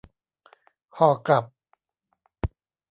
[0.97, 1.45] ห่อกลับ